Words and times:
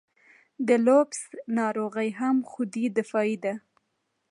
د 0.67 0.69
لوپس 0.87 1.21
ناروغي 1.57 2.09
هم 2.19 2.37
خودي 2.51 2.85
دفاعي 2.97 3.35
ده. 3.43 3.53